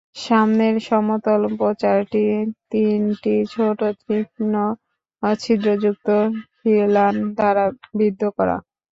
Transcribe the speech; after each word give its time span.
সামনের 0.19 0.75
সমতল 0.87 1.41
প্রাচীরটি 1.57 2.23
তিনটি 2.71 3.33
ছোট 3.53 3.79
তীক্ষ্ণ 4.01 4.53
ছিদ্রযুক্ত 5.23 6.07
খিলান 6.55 7.15
দ্বারা 7.35 7.65
বিদ্ধ 7.99 8.21
করা। 8.37 8.57